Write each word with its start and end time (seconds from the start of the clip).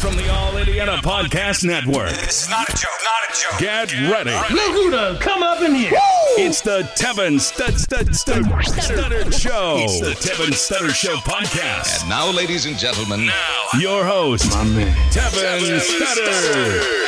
from 0.00 0.16
the 0.16 0.32
All 0.32 0.56
Indiana 0.56 0.96
Podcast 1.02 1.62
Network. 1.62 2.08
This 2.08 2.44
is 2.44 2.48
not 2.50 2.66
a 2.66 2.72
joke. 2.72 2.90
Not 3.04 3.36
a 3.36 3.40
joke. 3.42 3.60
Get 3.60 3.92
ready. 4.10 4.54
Look 4.54 4.72
who 4.72 4.90
done 4.90 5.18
come 5.18 5.42
up 5.42 5.60
in 5.60 5.74
here. 5.74 5.92
It's 6.38 6.62
the 6.62 6.88
Tevin 6.96 7.38
Stud 7.38 7.78
Stud 7.78 8.16
Stud 8.16 8.44
Studdard 8.44 9.38
Show. 9.38 9.76
It's 9.80 10.00
the 10.00 10.12
Tevin 10.12 10.52
Studdard 10.54 10.94
Show 10.94 11.16
podcast. 11.16 12.00
And 12.00 12.08
now, 12.08 12.30
ladies 12.32 12.64
and 12.64 12.78
gentlemen, 12.78 13.26
Now, 13.26 13.66
your 13.78 14.02
host, 14.06 14.50
My 14.52 14.64
man. 14.64 14.96
Tevin 15.10 15.78
Studdard. 15.80 17.06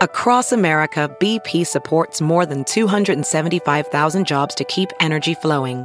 Across 0.00 0.52
America, 0.52 1.14
BP 1.20 1.66
supports 1.66 2.20
more 2.20 2.46
than 2.46 2.64
275,000 2.64 4.24
jobs 4.24 4.54
to 4.54 4.64
keep 4.64 4.90
energy 5.00 5.34
flowing. 5.34 5.84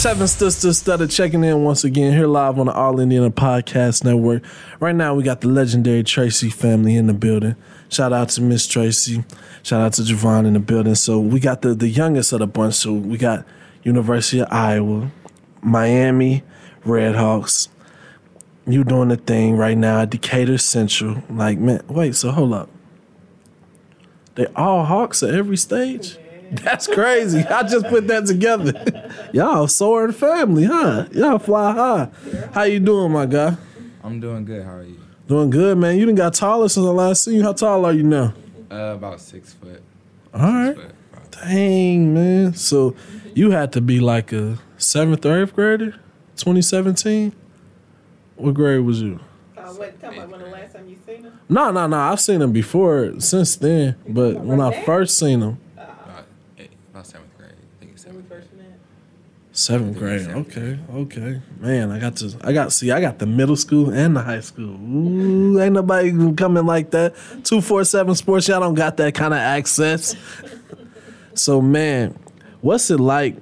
Seven 0.00 0.26
Sisters 0.26 0.78
started 0.78 1.10
checking 1.10 1.44
in 1.44 1.62
once 1.62 1.84
again 1.84 2.14
here 2.14 2.26
live 2.26 2.58
on 2.58 2.64
the 2.64 2.72
All 2.72 2.98
Indiana 2.98 3.30
Podcast 3.30 4.02
Network. 4.02 4.42
Right 4.80 4.94
now, 4.94 5.12
we 5.12 5.22
got 5.22 5.42
the 5.42 5.48
legendary 5.48 6.02
Tracy 6.02 6.48
family 6.48 6.96
in 6.96 7.06
the 7.06 7.12
building. 7.12 7.54
Shout 7.90 8.10
out 8.10 8.30
to 8.30 8.40
Miss 8.40 8.66
Tracy. 8.66 9.22
Shout 9.62 9.82
out 9.82 9.92
to 9.92 10.00
Javon 10.00 10.46
in 10.46 10.54
the 10.54 10.58
building. 10.58 10.94
So 10.94 11.20
we 11.20 11.38
got 11.38 11.60
the, 11.60 11.74
the 11.74 11.86
youngest 11.86 12.32
of 12.32 12.38
the 12.38 12.46
bunch. 12.46 12.76
So 12.76 12.94
we 12.94 13.18
got 13.18 13.44
University 13.82 14.40
of 14.40 14.48
Iowa, 14.50 15.10
Miami, 15.60 16.44
Redhawks. 16.86 17.68
You 18.66 18.84
doing 18.84 19.08
the 19.08 19.18
thing 19.18 19.54
right 19.54 19.76
now 19.76 20.00
at 20.00 20.08
Decatur 20.08 20.56
Central. 20.56 21.22
Like, 21.28 21.58
man, 21.58 21.82
wait, 21.88 22.16
so 22.16 22.30
hold 22.30 22.54
up. 22.54 22.70
They 24.36 24.46
all 24.56 24.86
Hawks 24.86 25.22
at 25.22 25.34
every 25.34 25.58
stage? 25.58 26.16
That's 26.62 26.86
crazy. 26.86 27.40
I 27.40 27.62
just 27.62 27.86
put 27.86 28.06
that 28.08 28.26
together. 28.26 29.10
Y'all 29.32 29.68
soaring 29.68 30.12
family, 30.12 30.64
huh? 30.64 31.06
Y'all 31.12 31.38
fly 31.38 31.72
high. 31.72 32.08
How 32.52 32.62
you 32.64 32.80
doing, 32.80 33.12
my 33.12 33.26
guy? 33.26 33.56
I'm 34.02 34.18
doing 34.20 34.44
good. 34.44 34.64
How 34.64 34.76
are 34.76 34.82
you? 34.82 34.98
Doing 35.28 35.50
good, 35.50 35.78
man. 35.78 35.96
You 35.96 36.06
done 36.06 36.14
got 36.16 36.34
taller 36.34 36.68
since 36.68 36.84
I 36.84 36.90
last 36.90 37.24
seen 37.24 37.34
you. 37.36 37.42
How 37.42 37.52
tall 37.52 37.84
are 37.84 37.92
you 37.92 38.02
now? 38.02 38.34
Uh, 38.70 38.94
about 38.94 39.20
six 39.20 39.52
foot. 39.52 39.82
All 40.34 40.40
right. 40.40 40.74
Six 40.76 40.86
foot. 40.88 41.30
Dang, 41.30 42.14
man. 42.14 42.54
So 42.54 42.96
you 43.34 43.52
had 43.52 43.72
to 43.74 43.80
be 43.80 44.00
like 44.00 44.32
a 44.32 44.58
seventh 44.76 45.24
or 45.24 45.40
eighth 45.42 45.54
grader, 45.54 45.92
2017? 46.36 47.32
What 48.36 48.54
grade 48.54 48.80
was 48.84 49.00
you? 49.02 49.20
Uh, 49.56 49.62
what, 49.74 50.00
tell 50.00 50.10
me 50.10 50.18
when 50.18 50.40
the 50.40 50.46
last 50.46 50.74
time 50.74 50.88
you 50.88 50.96
seen 51.06 51.22
him? 51.24 51.38
No, 51.48 51.70
no, 51.70 51.86
no. 51.86 51.96
I've 51.96 52.20
seen 52.20 52.42
him 52.42 52.52
before 52.52 53.20
since 53.20 53.54
then. 53.56 53.94
But 54.08 54.40
when 54.40 54.60
I 54.60 54.82
first 54.84 55.16
seen 55.18 55.40
him, 55.42 55.58
About, 55.76 56.24
eight, 56.58 56.70
about 56.90 57.06
seventh 57.06 57.36
grade. 57.36 57.52
I 57.52 57.80
think 57.80 57.92
it's 57.92 57.99
When 57.99 57.99
we 57.99 57.99
seventh 58.10 58.28
grade. 58.28 58.42
first 58.42 58.52
met? 58.54 58.78
Seventh 59.52 59.98
grade. 59.98 60.28
Okay, 60.28 60.78
okay. 60.92 61.42
Man, 61.58 61.90
I 61.90 61.98
got 61.98 62.16
to. 62.16 62.36
I 62.42 62.52
got 62.52 62.72
see. 62.72 62.90
I 62.90 63.00
got 63.00 63.18
the 63.18 63.26
middle 63.26 63.56
school 63.56 63.90
and 63.90 64.16
the 64.16 64.22
high 64.22 64.40
school. 64.40 64.76
Ooh, 64.80 65.60
ain't 65.60 65.74
nobody 65.74 66.32
coming 66.34 66.66
like 66.66 66.90
that. 66.92 67.14
Two 67.44 67.60
four 67.60 67.84
seven 67.84 68.14
sports. 68.14 68.48
Y'all 68.48 68.60
don't 68.60 68.74
got 68.74 68.96
that 68.98 69.14
kind 69.14 69.34
of 69.34 69.40
access. 69.40 70.14
so 71.34 71.60
man, 71.60 72.18
what's 72.60 72.90
it 72.90 73.00
like? 73.00 73.36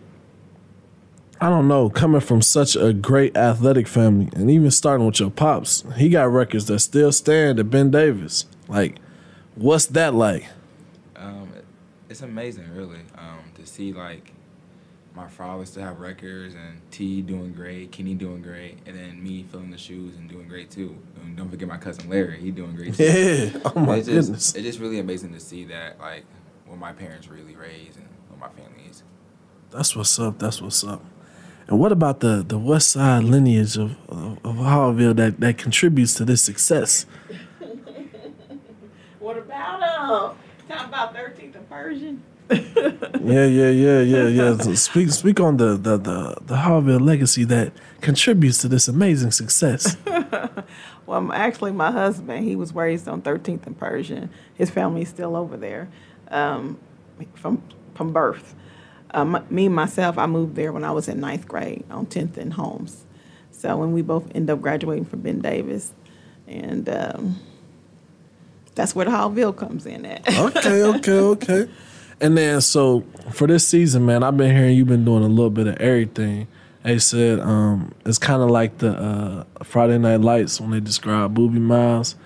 I 1.41 1.51
don't 1.51 1.69
know. 1.69 1.89
Coming 1.89 2.21
from 2.21 2.43
such 2.43 2.75
a 2.75 2.93
great 2.93 3.37
athletic 3.37 3.87
family, 3.87 4.29
and 4.35 4.51
even 4.51 4.71
starting 4.71 5.07
with 5.07 5.21
your 5.21 5.31
pops, 5.31 5.85
he 5.97 6.09
got 6.09 6.33
records 6.33 6.67
that 6.67 6.81
still 6.81 7.13
stand 7.13 7.61
at 7.61 7.71
Ben 7.71 7.91
Davis. 7.91 8.47
Like, 8.67 8.97
what's 9.55 9.87
that 9.87 10.15
like? 10.15 10.47
Um, 11.15 11.53
it's 12.09 12.23
amazing, 12.23 12.75
really, 12.75 13.01
um, 13.17 13.53
to 13.55 13.67
see 13.67 13.93
like 13.93 14.33
my 15.19 15.27
father 15.27 15.67
still 15.67 15.83
have 15.83 15.99
records 15.99 16.55
and 16.55 16.81
T 16.93 17.23
doing 17.23 17.53
great, 17.53 17.91
Kenny 17.91 18.15
doing 18.15 18.41
great, 18.41 18.79
and 18.87 18.97
then 18.97 19.23
me 19.23 19.43
filling 19.43 19.71
the 19.71 19.77
shoes 19.79 20.17
and 20.17 20.31
doing 20.31 20.47
great 20.47 20.71
too. 20.71 20.97
And 21.21 21.37
don't 21.37 21.51
forget 21.51 21.67
my 21.67 21.77
cousin 21.77 22.09
Larry, 22.09 22.39
he 22.39 22.53
doing 22.53 22.77
great 22.77 22.95
too. 22.95 23.03
Yeah. 23.05 23.61
Oh 23.75 23.81
my 23.81 23.97
it's 23.97 24.07
just, 24.07 24.29
goodness. 24.29 24.55
It's 24.55 24.65
just 24.65 24.79
really 24.79 25.01
amazing 25.01 25.33
to 25.33 25.41
see 25.41 25.65
that 25.65 25.99
like 25.99 26.25
what 26.67 26.79
my 26.79 26.93
parents 26.93 27.27
really 27.29 27.57
raised 27.57 27.97
and 27.97 28.07
what 28.29 28.39
my 28.39 28.49
family 28.63 28.85
is. 28.89 29.03
That's 29.71 29.97
what's 29.97 30.17
up. 30.21 30.39
That's 30.39 30.63
what's 30.63 30.85
up. 30.85 31.05
And 31.67 31.81
what 31.81 31.91
about 31.91 32.21
the 32.21 32.45
the 32.47 32.59
West 32.59 32.93
Side 32.93 33.25
lineage 33.25 33.77
of 33.77 33.97
of, 34.09 34.39
of 34.45 34.57
Haughville 34.57 35.17
that 35.17 35.41
that 35.41 35.59
contributes 35.59 36.15
to 36.15 36.25
this 36.25 36.43
success? 36.43 37.07
What 39.19 39.37
about 39.37 39.83
uh? 39.83 40.33
Talk 40.69 40.87
about 40.87 41.15
13th 41.15 41.57
and 41.57 41.69
Pershing. 41.69 42.23
Yeah, 42.51 43.45
yeah, 43.45 43.69
yeah, 43.69 44.01
yeah, 44.01 44.29
yeah. 44.29 44.57
So 44.57 44.75
speak 44.75 45.11
speak 45.11 45.41
on 45.41 45.57
the 45.59 45.77
the 45.77 45.97
the 45.99 46.37
the 46.43 46.55
Haughville 46.55 47.01
legacy 47.01 47.45
that 47.45 47.73
contributes 48.01 48.59
to 48.59 48.69
this 48.69 48.89
amazing 48.89 49.33
success. 49.33 49.97
Well, 51.09 51.33
actually, 51.33 51.73
my 51.73 51.91
husband, 51.91 52.45
he 52.45 52.55
was 52.55 52.75
raised 52.75 53.09
on 53.09 53.23
13th 53.23 53.67
and 53.67 53.79
Pershing. 53.79 54.29
His 54.53 54.69
family's 54.69 55.09
still 55.09 55.37
over 55.37 55.57
there 55.57 55.89
um, 56.31 56.79
from, 57.33 57.63
from 57.95 58.13
birth. 58.13 58.55
Um, 59.13 59.43
me 59.49 59.67
and 59.67 59.75
myself, 59.75 60.19
I 60.19 60.27
moved 60.27 60.55
there 60.55 60.71
when 60.71 60.85
I 60.85 60.91
was 60.91 61.09
in 61.09 61.19
ninth 61.19 61.49
grade 61.49 61.87
on 61.91 62.05
10th 62.05 62.37
and 62.37 62.53
Holmes. 62.53 63.07
So 63.53 63.75
when 63.79 63.95
we 63.95 64.03
both 64.03 64.31
end 64.35 64.51
up 64.51 64.61
graduating 64.61 65.07
from 65.07 65.21
Ben 65.23 65.41
Davis, 65.41 65.95
and 66.47 66.87
um, 66.91 67.41
that's 68.75 68.95
where 68.95 69.07
the 69.07 69.11
Haughville 69.11 69.57
comes 69.57 69.87
in 69.87 70.05
at. 70.05 70.29
Okay, 70.29 70.83
okay, 70.83 71.21
okay. 71.21 71.71
And 72.21 72.37
then 72.37 72.61
so 72.61 73.05
for 73.31 73.47
this 73.47 73.67
season, 73.67 74.07
man, 74.07 74.23
I've 74.23 74.37
been 74.37 74.55
hearing 74.55 74.77
you've 74.77 74.89
been 74.89 75.05
doing 75.05 75.23
a 75.23 75.29
little 75.29 75.51
bit 75.51 75.67
of 75.67 75.77
everything. 75.77 76.49
They 76.83 76.99
said 76.99 77.41
um, 77.41 77.93
it's 78.07 78.19
kind 78.19 78.43
of 78.43 78.51
like 78.51 78.79
the 78.79 78.93
uh, 78.93 79.45
Friday 79.63 79.99
Night 79.99 80.21
Lights 80.21 80.61
when 80.61 80.71
they 80.71 80.81
describe 80.81 81.37
Boobie 81.37 81.61
Miles. 81.61 82.17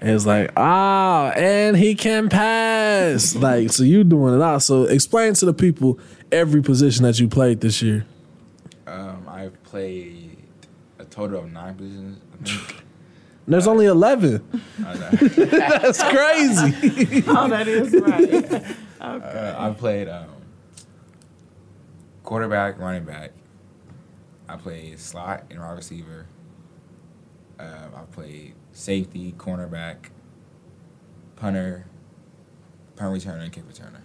And 0.00 0.10
it's 0.10 0.26
like, 0.26 0.50
ah, 0.56 1.30
and 1.30 1.76
he 1.76 1.94
can 1.94 2.28
pass. 2.28 3.34
like, 3.36 3.70
so 3.70 3.84
you 3.84 4.02
doing 4.04 4.34
it 4.34 4.42
all. 4.42 4.60
So 4.60 4.84
explain 4.84 5.34
to 5.34 5.46
the 5.46 5.54
people 5.54 5.98
every 6.30 6.60
position 6.60 7.04
that 7.04 7.18
you 7.20 7.28
played 7.28 7.60
this 7.60 7.80
year. 7.80 8.04
Um, 8.86 9.26
I've 9.28 9.62
played 9.62 10.36
a 10.98 11.04
total 11.04 11.40
of 11.40 11.52
nine 11.52 11.76
positions. 11.76 12.18
I 12.32 12.44
think. 12.44 12.84
There's 13.48 13.66
only 13.66 13.86
11. 13.86 14.62
I 14.86 14.94
know. 14.94 15.10
That's 15.10 16.02
crazy. 16.02 17.24
oh, 17.26 17.48
that 17.48 17.66
is 17.66 17.92
right. 17.92 18.76
Uh, 19.02 19.54
I've 19.58 19.78
played 19.78 20.08
um, 20.08 20.28
quarterback, 22.22 22.78
running 22.78 23.04
back. 23.04 23.32
I 24.48 24.56
played 24.56 24.98
slot 25.00 25.44
and 25.50 25.60
wide 25.60 25.72
receiver. 25.76 26.26
Uh, 27.58 27.88
I 27.94 28.00
played 28.12 28.54
safety, 28.72 29.34
cornerback, 29.36 30.10
punter, 31.36 31.86
punt 32.96 33.12
returner, 33.14 33.42
and 33.42 33.52
kick 33.52 33.64
returner. 33.68 34.00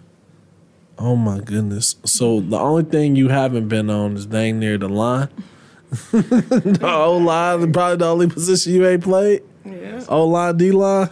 oh 0.98 1.16
my 1.16 1.38
goodness. 1.40 1.96
So 2.04 2.40
the 2.40 2.58
only 2.58 2.84
thing 2.84 3.14
you 3.14 3.28
haven't 3.28 3.68
been 3.68 3.90
on 3.90 4.16
is 4.16 4.26
dang 4.26 4.58
near 4.58 4.78
the 4.78 4.88
line. 4.88 5.28
the 5.90 6.80
O 6.82 7.16
line, 7.16 7.72
probably 7.72 7.96
the 7.96 8.06
only 8.06 8.28
position 8.28 8.72
you 8.74 8.86
ain't 8.86 9.02
played. 9.02 9.42
Yeah. 9.64 10.04
O 10.08 10.26
line, 10.26 10.56
D 10.56 10.72
line. 10.72 11.08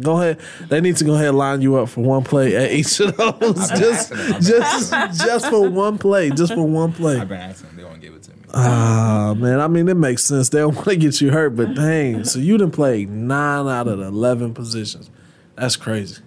Go 0.00 0.20
ahead. 0.20 0.40
They 0.68 0.80
need 0.80 0.96
to 0.96 1.04
go 1.04 1.14
ahead 1.14 1.28
and 1.28 1.38
line 1.38 1.62
you 1.62 1.76
up 1.76 1.88
for 1.88 2.02
one 2.02 2.24
play 2.24 2.56
at 2.56 2.72
each 2.72 3.00
of 3.00 3.16
those. 3.16 3.68
Just. 3.70 4.12
Just, 4.40 4.92
just 5.24 5.48
for 5.48 5.68
one 5.68 5.98
play. 5.98 6.30
Just 6.30 6.54
for 6.54 6.66
one 6.66 6.92
play. 6.92 7.18
I've 7.18 7.28
been 7.28 7.40
asking 7.40 7.68
them. 7.68 7.76
They 7.76 7.84
won't 7.84 8.00
give 8.00 8.14
it 8.14 8.22
to 8.24 8.30
me. 8.30 8.36
Ah, 8.52 9.34
man. 9.36 9.60
I 9.60 9.68
mean, 9.68 9.88
it 9.88 9.96
makes 9.96 10.24
sense. 10.24 10.48
They 10.48 10.58
don't 10.58 10.74
want 10.76 10.88
to 10.88 10.96
get 10.96 11.20
you 11.20 11.30
hurt, 11.30 11.50
but 11.50 11.74
dang. 11.74 12.24
So 12.24 12.38
you 12.38 12.56
didn't 12.58 12.72
play 12.72 13.04
nine 13.04 13.66
out 13.66 13.88
of 13.88 13.98
the 13.98 14.06
eleven 14.06 14.54
positions. 14.54 15.10
That's 15.56 15.76
crazy. 15.76 16.22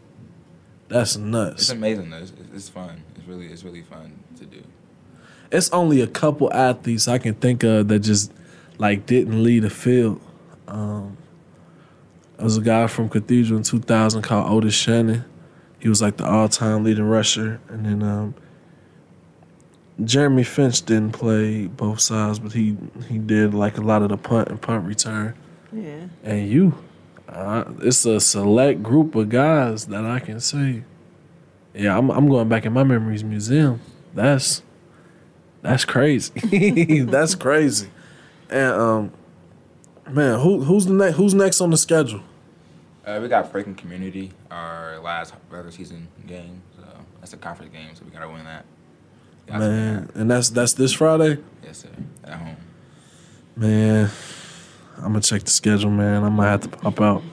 That's 0.87 1.17
nuts. 1.17 1.63
It's 1.63 1.69
amazing. 1.71 2.09
Though. 2.09 2.17
It's, 2.17 2.33
it's 2.53 2.69
fun. 2.69 3.03
It's 3.15 3.27
really 3.27 3.47
it's 3.47 3.63
really 3.63 3.81
fun 3.81 4.17
to 4.37 4.45
do. 4.45 4.63
It's 5.51 5.69
only 5.71 6.01
a 6.01 6.07
couple 6.07 6.51
athletes 6.53 7.07
I 7.07 7.17
can 7.17 7.33
think 7.33 7.63
of 7.63 7.87
that 7.89 7.99
just 7.99 8.31
like 8.77 9.05
didn't 9.05 9.43
lead 9.43 9.63
the 9.63 9.69
field. 9.69 10.21
Um, 10.67 11.17
there 12.37 12.43
was 12.43 12.57
a 12.57 12.61
guy 12.61 12.87
from 12.87 13.09
Cathedral 13.09 13.57
in 13.57 13.63
2000 13.63 14.21
called 14.21 14.51
Otis 14.51 14.73
Shannon. 14.73 15.25
He 15.79 15.89
was 15.89 16.01
like 16.01 16.17
the 16.17 16.25
all-time 16.25 16.83
leading 16.83 17.05
rusher, 17.05 17.59
and 17.69 17.85
then 17.85 18.03
um, 18.03 18.35
Jeremy 20.03 20.43
Finch 20.43 20.83
didn't 20.83 21.11
play 21.11 21.67
both 21.67 21.99
sides, 21.99 22.39
but 22.39 22.53
he 22.53 22.77
he 23.07 23.17
did 23.17 23.53
like 23.53 23.77
a 23.77 23.81
lot 23.81 24.01
of 24.01 24.09
the 24.09 24.17
punt 24.17 24.49
and 24.49 24.61
punt 24.61 24.85
return. 24.85 25.35
Yeah. 25.71 26.07
And 26.23 26.47
you, 26.49 26.77
uh, 27.27 27.65
it's 27.81 28.05
a 28.05 28.19
select 28.19 28.83
group 28.83 29.15
of 29.15 29.29
guys 29.29 29.87
that 29.87 30.05
I 30.05 30.19
can 30.19 30.39
see. 30.39 30.83
yeah, 31.73 31.97
I'm 31.97 32.09
I'm 32.11 32.27
going 32.27 32.49
back 32.49 32.65
in 32.65 32.73
my 32.73 32.83
memories 32.83 33.23
museum. 33.23 33.81
That's 34.13 34.61
that's 35.61 35.85
crazy. 35.85 37.01
that's 37.03 37.35
crazy. 37.35 37.89
And 38.49 38.71
um, 38.73 39.11
man, 40.11 40.39
who 40.39 40.63
who's 40.63 40.85
the 40.85 40.93
next 40.93 41.15
who's 41.17 41.33
next 41.33 41.61
on 41.61 41.71
the 41.71 41.77
schedule? 41.77 42.21
Uh, 43.05 43.19
we 43.21 43.27
got 43.27 43.51
Franklin 43.51 43.75
Community, 43.75 44.31
our 44.51 44.99
last 44.99 45.33
regular 45.49 45.71
season 45.71 46.07
game. 46.27 46.61
So 46.75 46.83
that's 47.21 47.33
a 47.33 47.37
conference 47.37 47.71
game, 47.73 47.89
so 47.95 48.03
we 48.05 48.11
gotta 48.11 48.29
win 48.29 48.43
that. 48.45 48.65
Got 49.47 49.61
some- 49.61 49.69
Man, 49.71 50.09
and 50.15 50.29
that's 50.31 50.49
that's 50.49 50.73
this 50.73 50.93
Friday. 50.93 51.37
Yes, 51.63 51.79
sir. 51.79 51.89
At 52.25 52.33
home. 52.33 52.55
Man, 53.55 54.09
I'm 54.97 55.03
gonna 55.03 55.21
check 55.21 55.43
the 55.43 55.51
schedule, 55.51 55.89
man. 55.89 56.23
I 56.23 56.29
might 56.29 56.49
have 56.49 56.61
to 56.61 56.69
pop 56.69 56.99
out. 57.01 57.23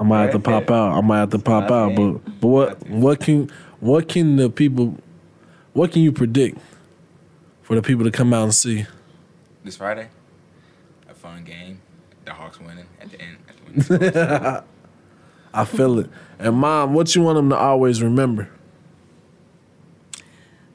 I 0.00 0.04
might 0.04 0.22
have 0.22 0.32
to 0.32 0.38
pop 0.40 0.70
out. 0.70 0.92
I 0.96 1.00
might 1.00 1.18
have 1.18 1.30
to 1.30 1.38
pop 1.38 1.70
out. 1.70 1.94
But 1.94 2.40
but 2.40 2.48
what 2.48 2.88
what 2.88 3.20
can 3.20 3.50
what 3.80 4.08
can 4.08 4.36
the 4.36 4.50
people 4.50 4.96
what 5.72 5.92
can 5.92 6.02
you 6.02 6.10
predict 6.12 6.58
for 7.62 7.76
the 7.76 7.82
people 7.82 8.04
to 8.04 8.10
come 8.10 8.34
out 8.34 8.42
and 8.44 8.54
see? 8.54 8.86
This 9.64 9.76
Friday, 9.76 10.08
a 11.08 11.14
fun 11.14 11.44
game. 11.44 11.80
The 12.24 12.32
Hawks 12.32 12.60
winning 12.60 12.86
at 13.00 13.10
the 13.10 13.20
end. 13.20 13.38
At 13.48 13.56
the 13.78 13.98
winning 13.98 14.64
I 15.54 15.64
feel 15.64 15.98
it. 15.98 16.08
And 16.38 16.56
mom, 16.56 16.94
what 16.94 17.14
you 17.14 17.22
want 17.22 17.36
them 17.36 17.50
to 17.50 17.56
always 17.56 18.02
remember? 18.02 18.48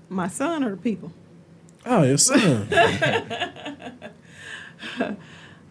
My 0.09 0.27
son 0.27 0.63
or 0.63 0.71
the 0.71 0.77
people? 0.77 1.11
Oh, 1.85 2.03
your 2.03 2.17
son. 2.17 2.67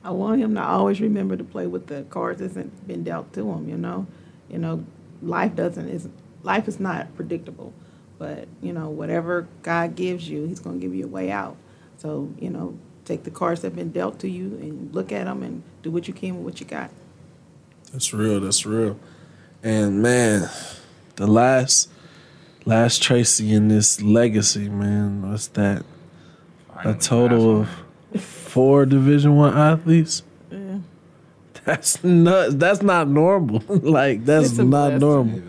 I 0.05 0.11
want 0.11 0.40
him 0.40 0.55
to 0.55 0.62
always 0.62 1.00
remember 1.00 1.37
to 1.37 1.44
play 1.44 1.67
with 1.67 1.88
the 1.88 2.02
cards 2.05 2.40
that's 2.40 2.55
been 2.55 3.02
dealt 3.02 3.32
to 3.34 3.50
him. 3.50 3.69
You 3.69 3.76
know, 3.76 4.06
you 4.49 4.58
know, 4.58 4.84
life 5.20 5.55
doesn't 5.55 5.88
is 5.88 6.08
life 6.43 6.69
is 6.69 6.78
not 6.78 7.14
predictable, 7.17 7.73
but 8.19 8.46
you 8.62 8.73
know 8.73 8.88
whatever 8.88 9.49
God 9.62 9.96
gives 9.96 10.28
you, 10.28 10.46
He's 10.46 10.61
going 10.61 10.81
to 10.81 10.87
give 10.87 10.94
you 10.94 11.05
a 11.05 11.08
way 11.08 11.31
out. 11.31 11.56
So 11.96 12.32
you 12.38 12.50
know, 12.50 12.78
take 13.06 13.25
the 13.25 13.31
cards 13.31 13.62
that 13.62 13.69
have 13.69 13.76
been 13.76 13.93
dealt 13.93 14.19
to 14.20 14.29
you 14.29 14.47
and 14.61 14.94
look 14.94 15.12
at 15.12 15.25
them 15.25 15.43
and 15.43 15.62
do 15.82 15.91
what 15.91 16.08
you 16.08 16.14
can 16.14 16.37
with 16.37 16.44
what 16.44 16.61
you 16.61 16.67
got. 16.67 16.91
That's 17.93 18.12
real. 18.12 18.41
That's 18.41 18.67
real. 18.67 18.99
And 19.62 20.03
man, 20.03 20.50
the 21.14 21.26
last 21.26 21.88
last 22.64 23.03
Tracy 23.03 23.55
in 23.55 23.69
this 23.69 24.03
legacy, 24.03 24.69
man, 24.69 25.31
what's 25.31 25.47
that? 25.49 25.85
A 26.85 26.94
total 26.94 27.62
of 27.62 27.69
four 28.20 28.85
Division 28.85 29.37
One 29.37 29.56
athletes. 29.56 30.23
Yeah. 30.50 30.79
That's 31.64 32.02
not. 32.05 32.59
That's 32.59 32.82
not 32.82 33.09
normal. 33.09 33.62
like 33.69 34.25
that's 34.25 34.59
not 34.59 34.67
blessing. 34.69 35.00
normal. 35.00 35.43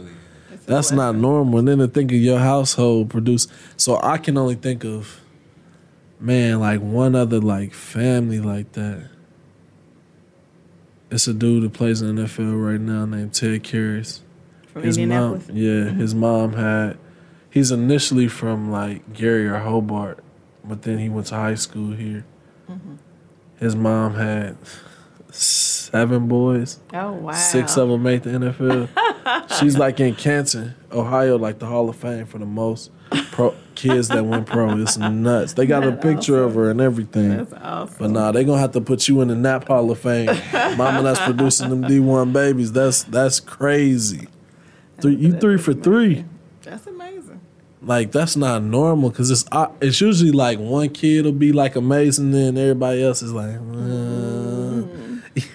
That's 0.65 0.91
not 0.91 1.15
normal. 1.15 1.59
And 1.59 1.67
then 1.67 1.77
to 1.79 1.87
think 1.87 2.11
of 2.11 2.17
your 2.17 2.39
household 2.39 3.09
produce. 3.09 3.47
So 3.77 3.99
I 4.03 4.17
can 4.17 4.37
only 4.37 4.55
think 4.55 4.83
of, 4.83 5.21
man, 6.19 6.59
like 6.59 6.81
one 6.81 7.15
other 7.15 7.39
like 7.39 7.73
family 7.73 8.39
like 8.39 8.73
that. 8.73 9.09
It's 11.09 11.27
a 11.27 11.33
dude 11.33 11.63
who 11.63 11.69
plays 11.69 12.01
in 12.01 12.15
the 12.15 12.23
NFL 12.23 12.69
right 12.69 12.81
now 12.81 13.05
named 13.05 13.33
Ted 13.33 13.63
Karras. 13.63 14.21
From 14.73 14.83
his 14.83 14.97
mom, 14.97 15.41
yeah, 15.53 15.85
his 15.85 16.13
mom 16.13 16.53
had. 16.53 16.97
He's 17.49 17.71
initially 17.71 18.27
from 18.27 18.71
like 18.71 19.13
Gary 19.13 19.47
or 19.47 19.57
Hobart, 19.57 20.23
but 20.63 20.83
then 20.83 20.99
he 20.99 21.09
went 21.09 21.27
to 21.27 21.35
high 21.35 21.55
school 21.55 21.93
here. 21.93 22.25
Mm-hmm. 22.69 22.95
His 23.57 23.75
mom 23.75 24.15
had 24.15 24.57
seven 25.31 26.27
boys. 26.27 26.79
Oh 26.93 27.13
wow! 27.13 27.31
Six 27.31 27.77
of 27.77 27.89
them 27.89 28.03
made 28.03 28.23
the 28.23 28.31
NFL. 28.31 28.89
She's 29.59 29.77
like 29.77 29.99
in 29.99 30.13
Canton, 30.15 30.75
Ohio, 30.91 31.37
like 31.37 31.59
the 31.59 31.65
Hall 31.65 31.89
of 31.89 31.95
Fame 31.95 32.25
for 32.25 32.37
the 32.37 32.45
most 32.45 32.91
pro 33.31 33.55
kids 33.77 34.09
that 34.09 34.25
went 34.25 34.47
pro. 34.47 34.77
It's 34.77 34.97
nuts. 34.97 35.53
They 35.53 35.65
got 35.65 35.87
a 35.87 35.93
picture 35.93 36.43
of 36.43 36.55
her 36.55 36.69
and 36.69 36.81
everything. 36.81 37.37
That's 37.37 37.53
awesome. 37.53 37.95
But 37.97 38.11
nah, 38.11 38.31
they 38.31 38.43
gonna 38.43 38.59
have 38.59 38.73
to 38.73 38.81
put 38.81 39.07
you 39.07 39.21
in 39.21 39.29
the 39.29 39.35
Nap 39.35 39.67
Hall 39.67 39.89
of 39.89 39.99
Fame. 39.99 40.25
Mama 40.77 41.03
that's 41.03 41.19
producing 41.21 41.69
them 41.69 41.83
D 41.83 41.99
one 41.99 42.33
babies. 42.33 42.73
That's 42.73 43.03
that's 43.03 43.39
crazy. 43.39 44.27
Three, 44.99 45.15
you 45.15 45.31
three 45.31 45.57
for 45.57 45.73
three. 45.73 46.25
That's 46.63 46.87
amazing. 46.87 47.39
Like 47.81 48.11
that's 48.11 48.35
not 48.35 48.63
normal 48.63 49.11
because 49.11 49.31
it's 49.31 49.45
it's 49.79 50.01
usually 50.01 50.31
like 50.31 50.59
one 50.59 50.89
kid 50.89 51.25
will 51.25 51.31
be 51.31 51.53
like 51.53 51.75
amazing, 51.75 52.31
then 52.31 52.57
everybody 52.57 53.03
else 53.03 53.21
is 53.21 53.31
like, 53.31 53.55
uh, 53.55 54.87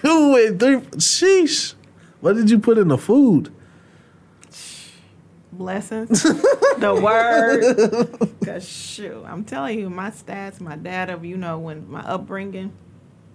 you 0.03 0.29
went 0.31 0.59
three. 0.59 0.77
Sheesh. 0.97 1.75
What 2.21 2.37
did 2.37 2.49
you 2.49 2.57
put 2.57 2.77
in 2.77 2.87
the 2.87 2.97
food? 2.97 3.53
Blessings. 5.57 6.23
the 6.77 6.99
word. 7.01 8.37
Cause 8.45 8.67
shoot, 8.67 9.23
I'm 9.25 9.43
telling 9.45 9.79
you, 9.79 9.89
my 9.89 10.09
stats, 10.09 10.59
my 10.59 10.75
data, 10.75 11.19
you 11.21 11.37
know, 11.37 11.59
when 11.59 11.89
my 11.89 12.01
upbringing, 12.01 12.73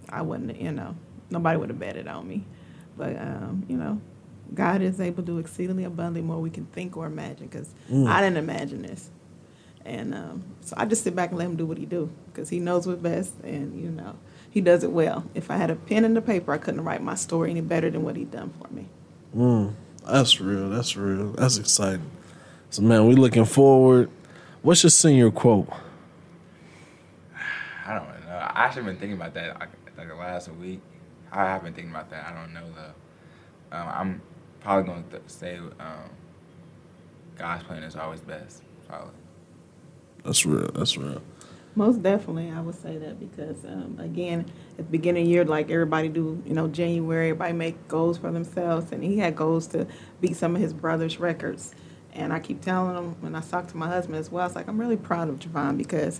I 0.09 0.21
wouldn't, 0.21 0.59
you 0.59 0.71
know, 0.71 0.95
nobody 1.29 1.57
would 1.57 1.69
have 1.69 1.79
betted 1.79 2.07
on 2.07 2.27
me. 2.27 2.43
But 2.97 3.15
um, 3.19 3.65
you 3.69 3.77
know, 3.77 4.01
God 4.53 4.81
is 4.81 4.99
able 4.99 5.23
to 5.23 5.27
do 5.31 5.37
exceedingly 5.39 5.85
abundantly 5.85 6.21
more 6.21 6.39
we 6.39 6.49
can 6.49 6.65
think 6.67 6.97
or 6.97 7.05
imagine. 7.05 7.47
Because 7.47 7.69
Mm. 7.89 8.07
I 8.07 8.21
didn't 8.21 8.37
imagine 8.37 8.81
this, 8.81 9.09
and 9.85 10.13
um, 10.13 10.43
so 10.61 10.75
I 10.77 10.85
just 10.85 11.03
sit 11.03 11.15
back 11.15 11.29
and 11.29 11.37
let 11.39 11.45
him 11.47 11.55
do 11.55 11.65
what 11.65 11.77
he 11.77 11.85
do. 11.85 12.09
Because 12.27 12.49
he 12.49 12.59
knows 12.59 12.85
what's 12.85 13.01
best, 13.01 13.33
and 13.43 13.81
you 13.81 13.89
know, 13.89 14.15
he 14.51 14.59
does 14.61 14.83
it 14.83 14.91
well. 14.91 15.23
If 15.33 15.49
I 15.49 15.55
had 15.57 15.71
a 15.71 15.75
pen 15.75 16.03
and 16.05 16.15
the 16.15 16.21
paper, 16.21 16.51
I 16.51 16.57
couldn't 16.57 16.83
write 16.83 17.01
my 17.01 17.15
story 17.15 17.49
any 17.51 17.61
better 17.61 17.89
than 17.89 18.03
what 18.03 18.15
he 18.17 18.25
done 18.25 18.51
for 18.61 18.67
me. 18.73 18.85
Mm, 19.35 19.73
that's 20.11 20.39
real. 20.41 20.69
That's 20.69 20.95
real. 20.95 21.31
That's 21.33 21.57
exciting. 21.57 22.09
So 22.69 22.81
man, 22.81 23.07
we 23.07 23.15
looking 23.15 23.45
forward. 23.45 24.09
What's 24.61 24.83
your 24.83 24.89
senior 24.89 25.31
quote? 25.31 25.69
I 27.85 27.93
don't 27.93 28.07
know. 28.25 28.31
I 28.31 28.65
actually 28.65 28.83
been 28.83 28.97
thinking 28.97 29.17
about 29.17 29.33
that 29.33 29.59
like, 29.59 29.69
like 29.97 30.07
the 30.07 30.15
last 30.15 30.49
week. 30.49 30.81
I 31.31 31.45
have 31.45 31.63
been 31.63 31.73
thinking 31.73 31.91
about 31.91 32.09
that. 32.09 32.25
I 32.27 32.33
don't 32.33 32.53
know 32.53 32.65
though. 32.75 33.77
Um, 33.77 33.87
I'm 33.87 34.21
probably 34.61 34.91
going 34.91 35.03
to 35.09 35.21
say 35.27 35.57
um, 35.57 36.09
God's 37.37 37.63
plan 37.63 37.83
is 37.83 37.95
always 37.95 38.19
best. 38.21 38.63
Probably. 38.87 39.11
That's 40.23 40.45
real. 40.45 40.71
That's 40.73 40.97
real. 40.97 41.21
Most 41.79 42.03
definitely, 42.03 42.51
I 42.51 42.59
would 42.59 42.75
say 42.75 42.97
that 42.97 43.21
because 43.21 43.63
um, 43.63 43.97
again, 44.01 44.51
at 44.71 44.77
the 44.79 44.91
beginning 44.91 45.21
of 45.23 45.27
the 45.27 45.31
year, 45.31 45.45
like 45.45 45.71
everybody 45.71 46.09
do, 46.09 46.43
you 46.45 46.53
know, 46.53 46.67
January, 46.67 47.29
everybody 47.29 47.53
make 47.53 47.87
goals 47.87 48.17
for 48.17 48.29
themselves, 48.33 48.91
and 48.91 49.01
he 49.01 49.17
had 49.19 49.33
goals 49.37 49.65
to 49.67 49.87
beat 50.19 50.35
some 50.35 50.57
of 50.57 50.61
his 50.61 50.73
brother's 50.73 51.21
records. 51.21 51.73
And 52.11 52.33
I 52.33 52.39
keep 52.41 52.59
telling 52.59 52.97
him 52.97 53.15
when 53.21 53.33
I 53.33 53.39
talk 53.39 53.67
to 53.67 53.77
my 53.77 53.87
husband 53.87 54.17
as 54.17 54.29
well, 54.29 54.45
it's 54.45 54.55
like 54.55 54.67
I'm 54.67 54.77
really 54.77 54.97
proud 54.97 55.29
of 55.29 55.39
Javon 55.39 55.77
because 55.77 56.19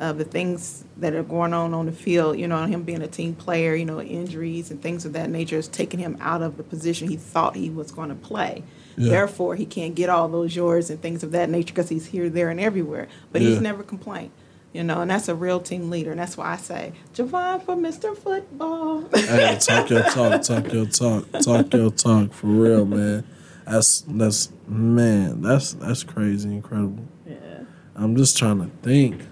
of 0.00 0.18
the 0.18 0.24
things 0.24 0.84
that 0.96 1.14
are 1.14 1.22
going 1.22 1.54
on 1.54 1.72
on 1.72 1.86
the 1.86 1.92
field. 1.92 2.36
You 2.36 2.48
know, 2.48 2.66
him 2.66 2.82
being 2.82 3.00
a 3.00 3.06
team 3.06 3.36
player, 3.36 3.76
you 3.76 3.84
know, 3.84 4.00
injuries 4.00 4.72
and 4.72 4.82
things 4.82 5.04
of 5.04 5.12
that 5.12 5.30
nature 5.30 5.58
is 5.58 5.68
taking 5.68 6.00
him 6.00 6.18
out 6.20 6.42
of 6.42 6.56
the 6.56 6.64
position 6.64 7.08
he 7.08 7.16
thought 7.16 7.54
he 7.54 7.70
was 7.70 7.92
going 7.92 8.08
to 8.08 8.16
play. 8.16 8.64
Yeah. 8.96 9.10
Therefore, 9.10 9.54
he 9.54 9.66
can't 9.66 9.94
get 9.94 10.10
all 10.10 10.26
those 10.26 10.56
yards 10.56 10.90
and 10.90 11.00
things 11.00 11.22
of 11.22 11.30
that 11.30 11.48
nature 11.48 11.72
because 11.72 11.90
he's 11.90 12.06
here, 12.06 12.28
there, 12.28 12.50
and 12.50 12.58
everywhere. 12.58 13.06
But 13.30 13.42
Yeah. 13.42 13.50
he's 13.50 13.60
never 13.60 13.84
complained. 13.84 14.32
You 14.76 14.84
know, 14.84 15.00
and 15.00 15.10
that's 15.10 15.26
a 15.28 15.34
real 15.34 15.58
team 15.58 15.88
leader, 15.88 16.10
and 16.10 16.20
that's 16.20 16.36
why 16.36 16.52
I 16.52 16.56
say 16.58 16.92
Javon 17.14 17.64
for 17.64 17.76
Mr. 17.76 18.14
Football. 18.14 19.08
Hey, 19.16 19.56
talk 19.58 19.88
your 19.88 20.02
talk, 20.02 20.42
talk 20.42 20.70
your 20.70 20.84
talk, 20.84 21.32
talk 21.40 21.72
your 21.72 21.90
talk 21.90 22.34
for 22.34 22.48
real, 22.48 22.84
man. 22.84 23.24
That's 23.64 24.02
that's 24.06 24.52
man, 24.68 25.40
that's 25.40 25.72
that's 25.72 26.02
crazy, 26.02 26.50
incredible. 26.50 27.06
Yeah. 27.26 27.60
I'm 27.94 28.16
just 28.16 28.36
trying 28.36 28.58
to 28.58 28.66
think. 28.82 29.22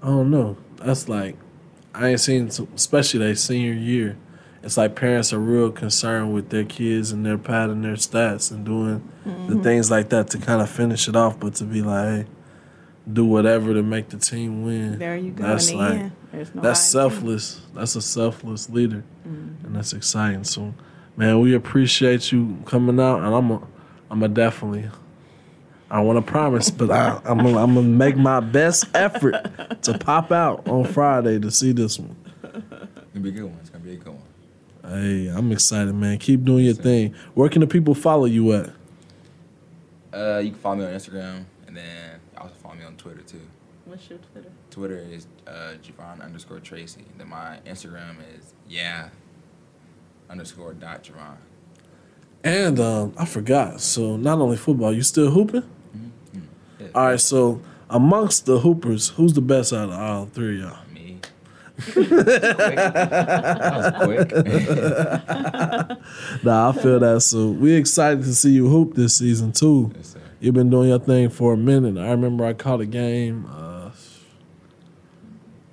I 0.00 0.06
don't 0.06 0.30
know. 0.30 0.56
That's 0.76 1.08
like 1.08 1.36
I 1.92 2.10
ain't 2.10 2.20
seen, 2.20 2.46
especially 2.46 3.18
their 3.18 3.34
senior 3.34 3.72
year. 3.72 4.16
It's 4.62 4.76
like 4.76 4.94
parents 4.94 5.32
are 5.32 5.38
real 5.38 5.70
concerned 5.70 6.34
with 6.34 6.50
their 6.50 6.64
kids 6.64 7.12
and 7.12 7.24
their 7.24 7.38
pad 7.38 7.70
and 7.70 7.82
their 7.84 7.94
stats 7.94 8.50
and 8.50 8.64
doing 8.64 9.02
the 9.24 9.54
Mhm. 9.54 9.62
things 9.62 9.90
like 9.90 10.10
that 10.10 10.28
to 10.30 10.38
kind 10.38 10.60
of 10.60 10.68
finish 10.68 11.08
it 11.08 11.16
off. 11.16 11.40
But 11.40 11.54
to 11.56 11.64
be 11.64 11.80
like, 11.82 12.06
hey, 12.08 12.24
do 13.10 13.24
whatever 13.24 13.72
to 13.72 13.82
make 13.82 14.10
the 14.10 14.18
team 14.18 14.62
win. 14.64 14.98
There 14.98 15.16
you 15.16 15.30
go, 15.30 15.42
That's 15.44 15.72
like 15.72 15.98
no 16.02 16.10
that's 16.62 16.92
hiding. 16.92 17.10
selfless. 17.10 17.60
That's 17.74 17.96
a 17.96 18.02
selfless 18.02 18.68
leader, 18.68 19.02
Mm-hmm. 19.26 19.66
and 19.66 19.76
that's 19.76 19.92
exciting. 19.92 20.44
So, 20.44 20.74
Man, 21.16 21.40
we 21.40 21.54
appreciate 21.54 22.32
you 22.32 22.56
coming 22.64 22.98
out, 23.00 23.18
and 23.18 23.34
I'm 23.34 23.50
a, 23.50 23.60
I'm 24.10 24.22
a 24.22 24.28
definitely. 24.28 24.88
I 25.90 26.00
want 26.00 26.24
to 26.24 26.32
promise, 26.32 26.70
but 26.70 26.90
I, 26.90 27.20
I'm 27.24 27.38
gonna, 27.38 27.58
I'm 27.62 27.74
gonna 27.74 27.82
make 27.82 28.16
my 28.16 28.40
best 28.40 28.84
effort 28.94 29.34
to 29.82 29.98
pop 29.98 30.30
out 30.32 30.66
on 30.68 30.84
Friday 30.84 31.38
to 31.40 31.50
see 31.50 31.72
this 31.72 31.98
one. 31.98 32.14
It's 32.42 32.52
gonna 33.12 33.22
be 33.22 33.28
a 33.30 33.32
good 33.32 33.42
one. 33.44 33.56
It's 33.60 33.68
gonna 33.70 33.84
be 33.84 33.94
a 33.94 33.96
good 33.96 34.14
one. 34.14 34.22
Hey, 34.90 35.28
I'm 35.28 35.52
excited, 35.52 35.94
man. 35.94 36.18
Keep 36.18 36.42
doing 36.44 36.64
your 36.64 36.74
thing. 36.74 37.14
Where 37.34 37.48
can 37.48 37.60
the 37.60 37.68
people 37.68 37.94
follow 37.94 38.24
you 38.24 38.52
at? 38.54 38.70
Uh, 40.12 40.38
you 40.38 40.50
can 40.50 40.58
follow 40.58 40.76
me 40.76 40.84
on 40.84 40.90
Instagram, 40.90 41.44
and 41.68 41.76
then 41.76 42.18
also 42.36 42.54
follow 42.60 42.74
me 42.74 42.84
on 42.84 42.96
Twitter 42.96 43.22
too. 43.22 43.40
What's 43.84 44.10
your 44.10 44.18
Twitter? 44.18 44.50
Twitter 44.70 44.98
is 44.98 45.28
uh, 45.46 45.74
Javon 45.80 46.20
underscore 46.24 46.58
Tracy. 46.58 47.04
Then 47.16 47.28
my 47.28 47.58
Instagram 47.64 48.16
is 48.36 48.52
yeah 48.68 49.10
underscore 50.28 50.72
dot 50.72 51.04
Javon. 51.04 51.36
And 52.42 52.80
um, 52.80 53.14
I 53.16 53.26
forgot. 53.26 53.80
So 53.80 54.16
not 54.16 54.38
only 54.40 54.56
football, 54.56 54.92
you 54.92 55.02
still 55.02 55.30
hooping? 55.30 55.62
Yeah, 56.80 56.86
All 56.96 57.04
right. 57.06 57.20
So 57.20 57.60
amongst 57.88 58.46
the 58.46 58.58
hoopers, 58.58 59.10
who's 59.10 59.34
the 59.34 59.40
best 59.40 59.72
out 59.72 59.90
of 59.90 60.00
all 60.00 60.26
three 60.26 60.62
of 60.62 60.70
y'all? 60.70 60.78
Me. 60.92 61.18
that 61.20 61.20
was 61.20 61.20
quick. 61.20 61.30
Nah, 66.42 66.70
I 66.70 66.72
feel 66.72 66.98
that. 67.00 67.20
So 67.22 67.48
we 67.48 67.72
excited 67.74 68.22
to 68.24 68.34
see 68.34 68.50
you 68.50 68.68
hoop 68.68 68.94
this 68.94 69.16
season 69.16 69.52
too. 69.52 69.92
yes, 69.96 70.08
sir. 70.14 70.20
You've 70.40 70.54
been 70.54 70.70
doing 70.70 70.88
your 70.88 70.98
thing 70.98 71.28
for 71.28 71.52
a 71.52 71.56
minute. 71.56 71.98
I 71.98 72.10
remember 72.10 72.44
I 72.46 72.54
caught 72.54 72.80
a 72.80 72.86
game. 72.86 73.46
Uh, 73.50 73.90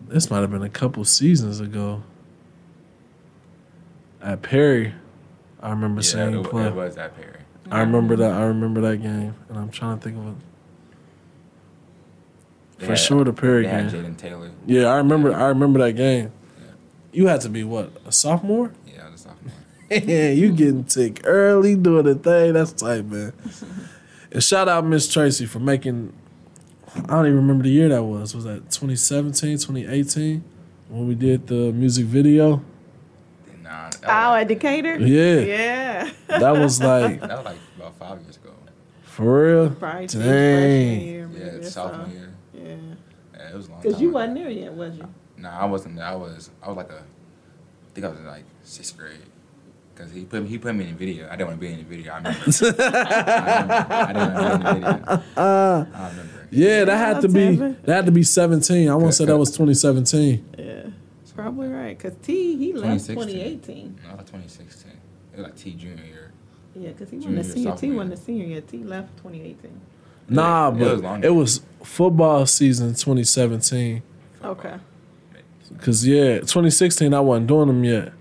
this 0.07 0.29
might 0.29 0.39
have 0.41 0.51
been 0.51 0.63
a 0.63 0.69
couple 0.69 1.03
seasons 1.05 1.59
ago 1.59 2.03
at 4.21 4.41
Perry. 4.41 4.93
I 5.61 5.69
remember 5.69 6.01
Yeah, 6.01 6.07
seeing 6.07 6.31
you 6.33 6.43
play. 6.43 6.67
it 6.67 6.75
was 6.75 6.95
that 6.95 7.15
Perry. 7.15 7.33
I 7.71 7.79
remember 7.81 8.15
that. 8.17 8.31
I 8.31 8.43
remember 8.45 8.81
that 8.81 8.97
game, 8.97 9.35
and 9.49 9.57
I'm 9.57 9.69
trying 9.69 9.97
to 9.97 10.03
think 10.03 10.17
of 10.17 10.27
it. 10.27 10.35
They 12.79 12.85
For 12.85 12.91
had- 12.91 12.99
sure, 12.99 13.23
the 13.23 13.33
Perry 13.33 13.63
they 13.65 13.71
game. 13.71 13.89
Jaden 13.89 14.17
Taylor. 14.17 14.51
Yeah, 14.65 14.85
I 14.87 14.97
remember. 14.97 15.33
I 15.33 15.47
remember 15.47 15.79
that 15.79 15.93
game. 15.93 16.31
You 17.11 17.27
had 17.27 17.41
to 17.41 17.49
be 17.49 17.63
what 17.63 17.91
a 18.05 18.11
sophomore. 18.11 18.71
Yeah, 18.87 19.09
the 19.11 19.17
sophomore. 19.17 19.53
Yeah, 19.89 20.29
you 20.31 20.51
getting 20.51 20.83
tick 20.83 21.21
early 21.23 21.75
doing 21.75 22.03
the 22.05 22.15
thing. 22.15 22.53
That's 22.53 22.71
tight, 22.73 23.05
man. 23.05 23.33
And 24.29 24.43
shout 24.43 24.67
out 24.67 24.85
Miss 24.85 25.11
Tracy 25.11 25.45
for 25.45 25.59
making. 25.59 26.11
I 26.95 26.99
don't 27.01 27.25
even 27.27 27.37
remember 27.37 27.63
the 27.63 27.69
year 27.69 27.87
that 27.89 28.03
was. 28.03 28.35
Was 28.35 28.43
that 28.43 28.69
2017, 28.69 29.57
2018 29.57 30.43
when 30.89 31.07
we 31.07 31.15
did 31.15 31.47
the 31.47 31.71
music 31.71 32.05
video? 32.07 32.57
Nah, 33.63 33.89
that, 33.89 34.03
Oh, 34.03 34.31
was, 34.33 34.41
at 34.41 34.47
Decatur? 34.49 34.97
Yeah. 34.99 35.39
Yeah. 35.39 36.11
That 36.27 36.51
was 36.51 36.81
like 36.81 37.21
that 37.21 37.29
was 37.37 37.45
like 37.45 37.57
about 37.77 37.95
five 37.97 38.21
years 38.21 38.35
ago. 38.35 38.51
for 39.03 39.43
real. 39.45 39.69
Probably 39.71 40.07
Steve's 40.09 40.25
Dang. 40.25 41.01
year, 41.01 41.29
Yeah, 41.33 41.69
sophomore 41.69 42.05
so. 42.07 42.11
year. 42.11 42.33
Yeah. 42.57 42.75
Yeah, 43.33 43.49
it 43.49 43.55
was 43.55 43.67
a 43.67 43.71
long. 43.71 43.81
Because 43.81 43.93
time 43.95 44.01
you 44.03 44.09
ago. 44.09 44.15
wasn't 44.17 44.35
there 44.35 44.49
yet, 44.49 44.73
was 44.73 44.97
you? 44.97 45.07
Nah, 45.37 45.59
I 45.59 45.65
wasn't 45.65 45.95
there. 45.97 46.05
I 46.05 46.15
was 46.15 46.49
I 46.63 46.67
was 46.69 46.77
like 46.77 46.91
a, 46.91 46.97
I 46.99 47.93
think 47.93 48.05
I 48.05 48.09
was 48.09 48.19
in 48.19 48.25
like 48.25 48.43
sixth 48.63 48.97
grade. 48.97 49.19
Cause 49.95 50.11
he 50.11 50.25
put 50.25 50.43
me, 50.43 50.49
he 50.49 50.57
put 50.59 50.75
me 50.75 50.83
in 50.85 50.91
the 50.91 50.97
video. 50.97 51.27
I 51.27 51.31
didn't 51.31 51.47
want 51.47 51.59
to 51.59 51.65
be 51.67 51.73
in 51.73 51.79
the 51.79 51.83
video. 51.83 52.13
I 52.13 52.17
remember. 52.17 52.39
I, 52.39 52.45
remember. 52.61 53.87
I 53.89 54.13
didn't 54.13 54.33
want 54.33 54.61
to 54.63 54.69
be 54.69 54.75
in 54.75 54.81
the 54.81 54.91
video. 54.91 55.33
I 55.37 56.09
remember. 56.09 56.47
Yeah, 56.51 56.85
that 56.85 56.97
had 56.97 57.21
to 57.21 57.27
be 57.29 57.55
that 57.55 57.87
had 57.87 58.05
to 58.05 58.11
be 58.11 58.21
17. 58.23 58.89
I 58.89 58.93
want 58.95 59.07
to 59.07 59.11
say 59.13 59.25
that 59.25 59.37
was 59.37 59.49
2017. 59.49 60.45
Yeah. 60.57 60.83
It's 61.23 61.31
probably 61.31 61.67
right. 61.67 61.97
Because 61.97 62.13
T, 62.21 62.57
he 62.57 62.73
left 62.73 63.07
2016. 63.07 63.15
2018. 63.65 63.99
No, 64.03 64.11
2016. 64.17 64.91
It 64.91 65.37
was 65.37 65.43
like 65.45 65.55
T 65.55 65.73
junior 65.73 66.03
year. 66.05 66.31
Yeah, 66.75 66.89
because 66.89 67.09
he 67.09 67.17
Junior, 67.17 67.37
wasn't 67.37 67.51
a 67.51 67.53
senior. 67.57 67.71
T 67.71 67.75
sophomore 67.77 67.95
wasn't 67.97 68.13
a 68.13 68.17
year. 68.17 68.25
senior 68.25 68.55
yet. 68.55 68.67
T 68.67 68.77
left 68.83 69.17
2018. 69.17 69.81
Nah, 70.29 70.69
it 70.69 70.79
but 70.79 71.01
was 71.01 71.23
it 71.23 71.29
was 71.29 71.61
football 71.83 72.45
season 72.45 72.89
2017. 72.89 74.01
Okay. 74.43 74.75
Cause 75.81 76.05
yeah, 76.05 76.39
2016 76.39 77.13
I 77.13 77.19
wasn't 77.19 77.47
doing 77.47 77.67
them 77.67 77.83
yet. 77.83 78.13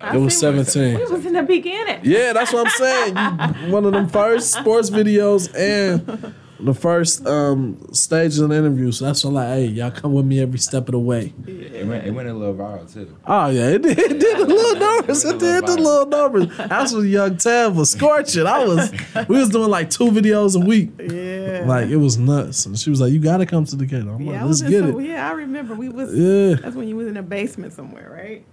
I 0.00 0.16
It 0.16 0.18
was 0.18 0.38
17. 0.38 0.98
We 0.98 1.04
was 1.04 1.26
in 1.26 1.34
the 1.34 1.42
beginning. 1.42 2.00
Yeah, 2.04 2.32
that's 2.32 2.52
what 2.52 2.66
I'm 2.66 2.72
saying. 2.72 3.16
You, 3.16 3.72
one 3.72 3.84
of 3.84 3.92
them 3.92 4.08
first 4.08 4.52
sports 4.52 4.88
videos 4.88 5.54
and 5.54 6.34
the 6.62 6.74
first 6.74 7.26
um, 7.26 7.78
stages 7.92 8.38
of 8.38 8.50
the 8.50 8.56
interview. 8.56 8.92
So 8.92 9.06
that's 9.06 9.24
why, 9.24 9.30
like, 9.30 9.48
hey, 9.48 9.64
y'all 9.66 9.90
come 9.90 10.12
with 10.12 10.26
me 10.26 10.40
every 10.40 10.58
step 10.58 10.88
of 10.88 10.92
the 10.92 10.98
way. 10.98 11.32
It 11.46 11.86
went 11.86 12.06
it 12.06 12.10
went 12.10 12.28
a 12.28 12.34
little 12.34 12.54
viral 12.54 12.92
too. 12.92 13.16
Oh 13.26 13.48
yeah, 13.48 13.68
it 13.68 13.82
did, 13.82 13.98
it 13.98 14.20
did 14.20 14.38
the 14.38 14.46
little 14.46 14.80
numbers. 14.80 15.24
It 15.24 15.38
did 15.38 15.66
the 15.66 15.76
little 15.76 16.06
numbers. 16.06 16.56
That's 16.56 16.92
when 16.92 17.08
Young 17.08 17.36
Tab 17.36 17.74
was 17.74 17.92
scorching. 17.92 18.46
I 18.46 18.64
was, 18.64 18.92
we 19.28 19.38
was 19.38 19.48
doing 19.48 19.70
like 19.70 19.90
two 19.90 20.10
videos 20.10 20.60
a 20.60 20.64
week. 20.64 20.90
Yeah. 20.98 21.64
Like 21.66 21.88
it 21.88 21.96
was 21.96 22.18
nuts. 22.18 22.66
And 22.66 22.78
she 22.78 22.90
was 22.90 23.00
like, 23.00 23.12
"You 23.12 23.20
got 23.20 23.38
to 23.38 23.46
come 23.46 23.64
to 23.64 23.76
the 23.76 23.86
gate." 23.86 24.02
I'm 24.02 24.20
yeah, 24.20 24.32
like, 24.32 24.42
"Let's 24.44 24.62
get 24.62 24.80
some- 24.80 25.00
it." 25.00 25.08
Yeah, 25.08 25.28
I 25.28 25.32
remember 25.32 25.74
we 25.74 25.88
was. 25.88 26.14
Yeah. 26.14 26.56
That's 26.60 26.76
when 26.76 26.88
you 26.88 26.96
was 26.96 27.06
in 27.06 27.16
a 27.16 27.22
basement 27.22 27.72
somewhere, 27.72 28.10
right? 28.12 28.44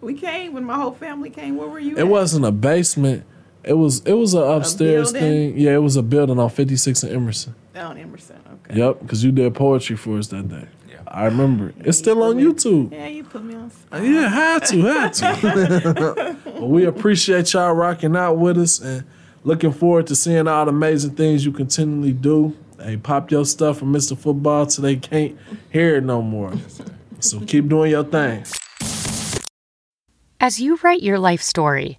We 0.00 0.14
came 0.14 0.52
when 0.52 0.64
my 0.64 0.76
whole 0.76 0.92
family 0.92 1.30
came. 1.30 1.56
Where 1.56 1.66
were 1.68 1.78
you? 1.78 1.96
It 1.96 2.00
at? 2.00 2.08
wasn't 2.08 2.44
a 2.44 2.52
basement. 2.52 3.24
It 3.66 3.74
was 3.74 4.00
it 4.00 4.12
was 4.14 4.34
an 4.34 4.42
upstairs 4.42 5.12
building? 5.12 5.52
thing. 5.52 5.58
Yeah, 5.58 5.74
it 5.74 5.82
was 5.82 5.96
a 5.96 6.02
building 6.02 6.38
on 6.38 6.50
56 6.50 7.02
and 7.02 7.12
Emerson. 7.12 7.54
down 7.72 7.96
Emerson. 7.98 8.36
Okay. 8.66 8.78
Yep, 8.78 9.00
because 9.00 9.24
you 9.24 9.32
did 9.32 9.54
poetry 9.54 9.96
for 9.96 10.18
us 10.18 10.28
that 10.28 10.48
day. 10.48 10.66
Yeah. 10.88 10.96
I 11.08 11.24
remember. 11.26 11.68
it. 11.70 11.74
It's 11.80 11.98
still 11.98 12.22
on 12.22 12.36
YouTube. 12.36 12.92
Yeah, 12.92 13.06
you 13.06 13.24
put 13.24 13.42
me 13.44 13.54
on. 13.54 13.70
Uh, 13.92 13.96
Yeah, 13.98 14.28
had 14.28 14.64
to, 14.66 14.80
had 14.82 15.12
to. 15.14 16.36
but 16.44 16.62
we 16.62 16.84
appreciate 16.84 17.52
y'all 17.52 17.72
rocking 17.74 18.16
out 18.16 18.34
with 18.38 18.58
us 18.58 18.80
and 18.80 19.04
looking 19.44 19.72
forward 19.72 20.06
to 20.08 20.16
seeing 20.16 20.46
all 20.48 20.64
the 20.66 20.70
amazing 20.70 21.14
things 21.14 21.44
you 21.44 21.52
continually 21.52 22.12
do. 22.12 22.56
Hey, 22.80 22.96
pop 22.98 23.30
your 23.30 23.44
stuff 23.46 23.78
from 23.78 23.92
Mr. 23.92 24.16
Football 24.18 24.66
till 24.66 24.82
they 24.82 24.96
can't 24.96 25.38
hear 25.70 25.96
it 25.96 26.04
no 26.04 26.20
more. 26.20 26.52
So 27.20 27.40
keep 27.40 27.68
doing 27.68 27.92
your 27.92 28.04
thing. 28.04 28.44
As 30.40 30.60
you 30.60 30.78
write 30.82 31.02
your 31.02 31.18
life 31.18 31.40
story, 31.40 31.98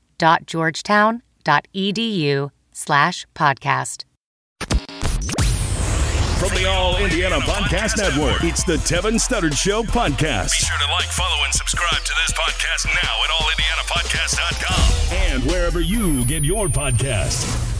scs.georgetown.edu 0.21 2.51
slash 2.71 3.25
podcast. 3.35 4.05
From 6.39 6.49
the 6.55 6.65
All 6.67 6.97
Indiana 6.97 7.37
Podcast 7.39 7.97
Network, 7.97 8.43
it's 8.43 8.63
the 8.63 8.77
Tevin 8.77 9.19
Studdard 9.19 9.55
Show 9.55 9.83
podcast. 9.83 10.45
Be 10.45 10.65
sure 10.65 10.77
to 10.79 10.87
like, 10.91 11.05
follow, 11.05 11.43
and 11.43 11.53
subscribe 11.53 12.03
to 12.03 12.13
this 12.25 12.33
podcast 12.33 12.87
now 13.03 13.23
at 13.23 13.29
allindianapodcast.com. 13.29 15.17
And 15.17 15.43
wherever 15.43 15.81
you 15.81 16.25
get 16.25 16.43
your 16.43 16.67
podcasts. 16.67 17.70